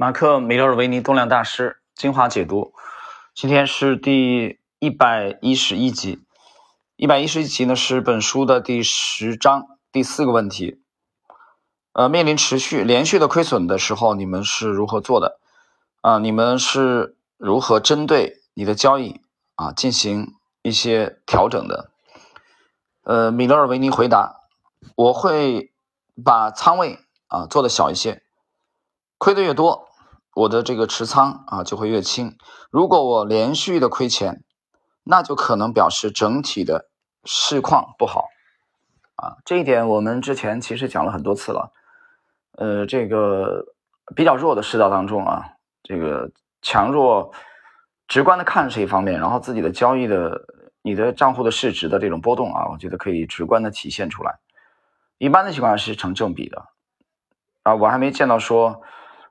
[0.00, 2.72] 马克·米勒尔维尼动量大师精华解读，
[3.34, 6.24] 今天是第一百一十一集。
[6.96, 10.80] 一百一十一集呢是本书的第十章第四个问题。
[11.92, 15.38] 呃，面临持续连续的亏损的时候，你们是如何做的？
[16.00, 19.20] 啊，你们是如何针对你的交易
[19.56, 21.90] 啊进行一些调整的？
[23.02, 24.44] 呃，米勒尔维尼回答：
[24.96, 25.70] 我会
[26.24, 28.22] 把仓位啊做的小一些，
[29.18, 29.88] 亏的越多。
[30.34, 32.36] 我的这个持仓啊就会越轻。
[32.70, 34.44] 如果我连续的亏钱，
[35.02, 36.88] 那就可能表示整体的
[37.24, 38.26] 市况不好
[39.16, 39.38] 啊。
[39.44, 41.72] 这一点我们之前其实讲了很多次了。
[42.52, 43.74] 呃，这个
[44.14, 46.30] 比较弱的市道当中啊，这个
[46.62, 47.32] 强弱
[48.06, 50.42] 直观的看是一方面，然后自己的交易的
[50.82, 54.38] 你的账户的市值的这种波动啊，我觉得可以直观的体现出来。
[55.18, 56.66] 一般的情况下是成正比的
[57.64, 58.80] 啊，我还没见到说。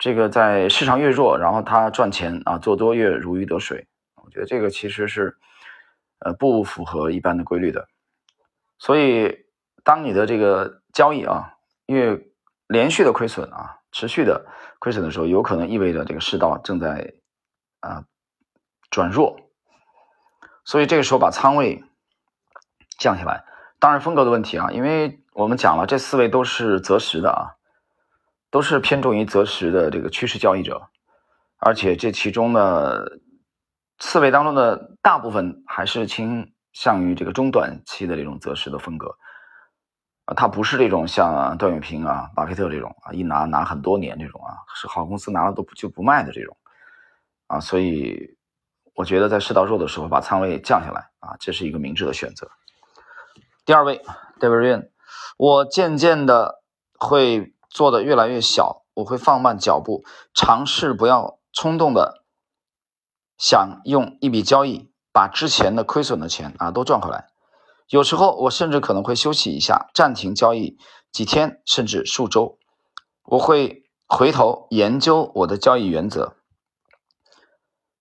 [0.00, 3.86] 这个在市场越弱，然后他赚钱啊，做多越如鱼得水。
[4.14, 5.36] 我觉得这个其实是，
[6.20, 7.86] 呃，不符合一般的规律的。
[8.78, 9.44] 所以，
[9.84, 11.52] 当你的这个交易啊
[11.84, 12.32] 因为
[12.66, 14.46] 连续的亏损啊，持续的
[14.78, 17.12] 亏损的时候，有可能意味着这个市道正在
[17.80, 18.04] 啊
[18.90, 19.38] 转弱。
[20.64, 21.84] 所以这个时候把仓位
[22.98, 23.44] 降下来。
[23.78, 27.59] 当然风格的问题啊，因为我们讲了这四位都是择时的啊。
[28.50, 30.88] 都是偏重于择时的这个趋势交易者，
[31.58, 32.98] 而且这其中呢，
[34.00, 39.16] 四位当中的大部分还是倾向于这个中短期的这种择时的风格
[40.24, 46.56] 啊，它不是这种像段永平啊、巴菲特这种啊，一拿拿很多年这种啊，是好公司拿了都就不卖的这种
[47.46, 48.36] 啊，所以
[48.94, 52.50] 我觉得在市道弱的时候把仓位降下来啊，这是一个明智的选择。
[53.64, 54.02] 第二位
[54.40, 54.88] ，David，
[55.36, 56.64] 我渐渐的
[56.98, 57.54] 会。
[57.70, 60.04] 做的越来越小，我会放慢脚步，
[60.34, 62.24] 尝试不要冲动的
[63.38, 67.28] 想用一笔交易把之前的亏损的钱啊都赚回来。
[67.88, 70.76] 有时候我甚至可能会休息一下，暂停交易
[71.12, 72.58] 几天甚至数周。
[73.24, 76.34] 我会回头研究我的交易原则，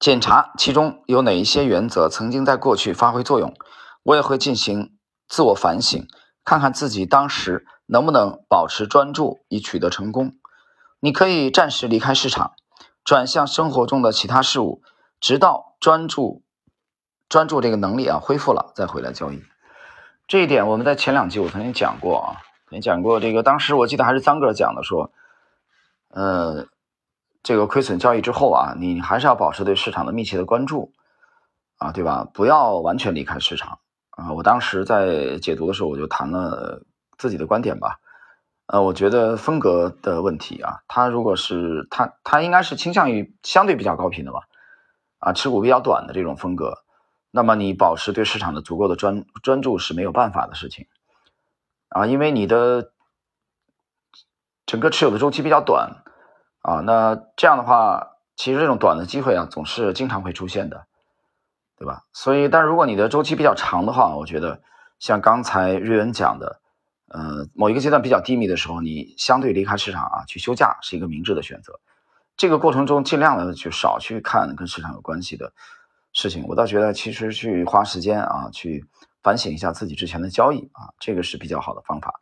[0.00, 3.54] 检查其中有哪一些原则曾经在过去发挥作用。
[4.02, 4.96] 我也会进行
[5.28, 6.04] 自我反省，
[6.44, 7.64] 看看自己当时。
[7.92, 10.32] 能不能保持专注以取得成功？
[10.98, 12.52] 你可以暂时离开市场，
[13.04, 14.80] 转向生活中的其他事物，
[15.20, 16.42] 直到专注
[17.28, 19.42] 专注这个能力啊恢复了再回来交易。
[20.26, 23.42] 这一点我们在前两集我曾经讲过啊，曾经讲过这个。
[23.42, 25.12] 当时我记得还是张哥讲的，说，
[26.08, 26.68] 呃，
[27.42, 30.94] 这个亏损交易之后啊，你还是要保持对市场的密切的关注
[31.76, 32.26] 啊，对吧？
[32.32, 33.80] 不要完全离开市场
[34.12, 34.32] 啊。
[34.32, 36.82] 我当时在解读的时候，我就谈了。
[37.22, 38.00] 自己的观点吧，
[38.66, 44.40] 呃，我觉得风格的问题啊，他如果是他，他应该是倾向于相对比较高频的吧，
[45.20, 46.78] 啊，持股比较短的这种风格，
[47.30, 50.88] 那么你保持对市场的足够的专专注是没有办法的事情，
[51.90, 52.90] 啊，因为你的
[54.66, 56.02] 整个持有的周期比较短，
[56.62, 60.86] 啊，那这样的话，其实这种短的机会啊，总是经常会出现的，
[61.78, 62.02] 对吧？
[62.12, 64.60] 所以，但如果你的周期比较长的话，我觉得
[64.98, 66.61] 像刚才瑞恩讲的。
[67.54, 71.80] 某一个阶段比较低迷的时候，你相对离开市场啊，去休假是一个明智的选择。
[72.36, 75.52] 这个过程中尽量的去少去看跟市场有关系的
[76.12, 76.44] 事情。
[76.48, 78.86] 我倒觉得其实去花时间啊，去
[79.22, 82.20] 反省一下自己之前的交易啊，这个是比较好的方法。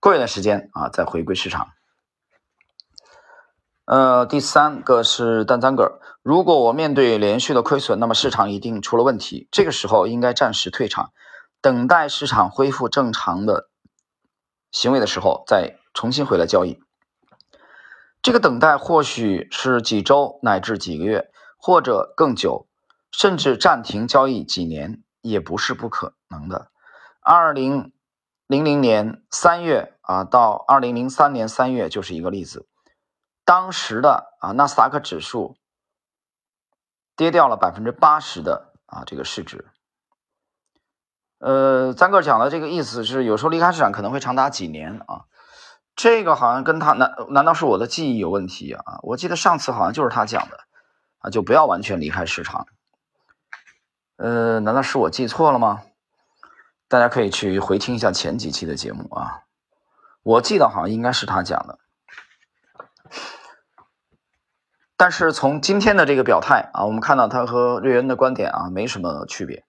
[0.00, 1.68] 过一段时间啊，再回归市场。
[3.84, 9.48] 呃，第三个是单三个，如果我面对连续的亏损，那么市场一定出了问题。
[9.50, 11.12] 这个时候应该暂时退场，
[11.60, 13.69] 等待市场恢复正常的。
[14.72, 16.80] 行为的时候再重新回来交易，
[18.22, 22.68] 这个等待或许是几周乃至几个月，或者更久，
[23.10, 26.70] 甚至暂停交易几年也不是不可能的。
[27.20, 27.92] 二零
[28.46, 32.66] 零零年三月啊，到二零零三年三月就是一个例子，
[33.44, 35.56] 当时的啊纳斯达克指数
[37.16, 39.66] 跌掉了百分之八十的啊这个市值。
[41.40, 45.24] 呃，三个讲的这个意思是，有时候离开市场可能会长达几年啊。
[45.96, 49.00] 这个好像跟他难难道是我的记忆有问题啊？
[49.02, 50.58] 我记得上次好像就是他讲的
[51.20, 52.66] 啊，就不要完全离开市场。
[54.16, 55.80] 呃，难道是我记错了吗？
[56.88, 59.44] 大家可以去回听一下前几期的节目啊。
[60.22, 61.78] 我记得好像应该是他讲的，
[64.98, 69.64] 但是从今天的这个表态啊，我们看到他和瑞恩的观点啊没什么区别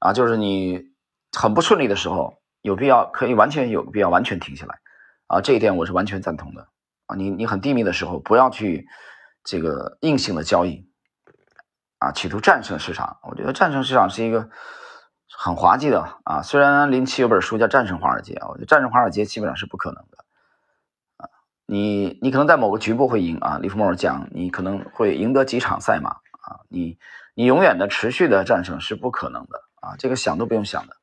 [0.00, 0.97] 啊，就是你。
[1.36, 4.78] 很不顺利的时候，有必要可以完全有必要完全停下来，
[5.26, 6.68] 啊，这一点我是完全赞同的，
[7.06, 8.86] 啊，你你很低迷的时候，不要去
[9.44, 10.88] 这个硬性的交易
[11.98, 13.18] 啊，企图战胜市场。
[13.22, 14.48] 我觉得战胜市场是一个
[15.30, 16.42] 很滑稽的啊。
[16.42, 20.24] 虽然林奇有本书叫《战胜华尔街》啊，我觉得战胜华尔街基本上是不可能的
[21.16, 21.28] 啊。
[21.66, 26.98] 你你可能在某个局部会赢啊，利弗莫尔讲你可能会赢得几场赛马啊，你
[27.34, 30.96] 你永远的持续的战胜是不可能的啊，这个想都不用想的。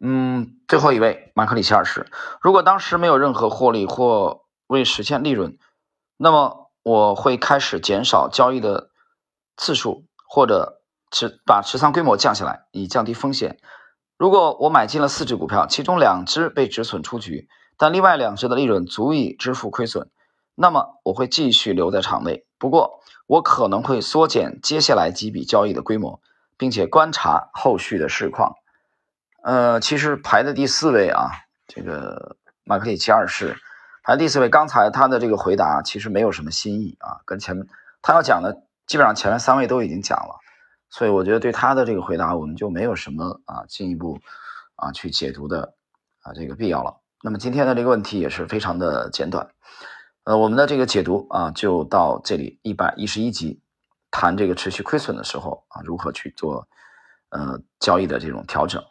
[0.00, 2.10] 嗯，最后一位马克里奇二世，
[2.40, 5.58] 如果当时没有任何获利或未实现利润，
[6.16, 8.90] 那么我会开始减少交易的
[9.56, 13.58] 次数，或者持把持仓规模降下来，以降低风险。
[14.18, 17.48] 如果我买进了四只股票，其中两只被止损出局，
[17.78, 20.10] 但另外两只的利润足以支付亏损，
[20.54, 22.46] 那么我会继续留在场内。
[22.58, 26.20] 不过，我可能会缩减接下来几笔交易的规模，
[26.58, 28.54] 并且观察后续的市况。
[29.44, 31.28] 呃，其实排在第四位啊，
[31.66, 33.54] 这个马克里奇二世
[34.02, 34.48] 排第四位。
[34.48, 37.66] 刚才他的这个回答其实没有什么新意啊，跟前面
[38.00, 40.40] 他要讲的基本上前面三位都已经讲了，
[40.88, 44.18] 所以我觉得对他的这个回答我们就没有什么啊进一步
[44.76, 45.74] 啊去解读的
[46.22, 46.96] 啊这个必要了。
[47.22, 49.46] 那么今天的这个问题也是非常的简短，
[50.24, 53.60] 呃，我们的这个解读啊就到这里，一百一十一集
[54.10, 56.66] 谈这个持续亏损的时候啊如何去做
[57.28, 58.82] 呃交易的这种调整。